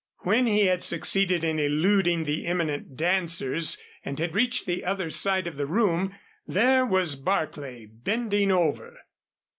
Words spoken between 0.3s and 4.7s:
he had succeeded in eluding the imminent dancers and had reached